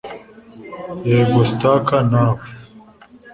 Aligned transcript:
Yego 1.09 1.41
Stark 1.51 1.87
Nawe 2.11 2.45